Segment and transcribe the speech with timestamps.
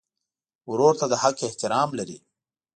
[0.71, 2.17] ورور ته د حق احترام لرې.